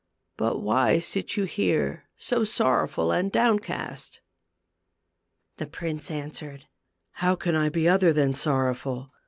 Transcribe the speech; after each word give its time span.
But 0.35 0.63
why 0.63 0.97
sit 0.97 1.37
you 1.37 1.43
here 1.43 2.05
so 2.15 2.43
sorrowful 2.43 3.11
and 3.11 3.31
downcast?" 3.31 4.19
The 5.57 5.67
prince 5.67 6.09
answered," 6.09 6.65
How 7.21 7.35
can 7.35 7.55
I 7.55 7.69
be 7.69 7.87
other 7.87 8.11
than 8.11 8.33
sorrowful 8.33 9.11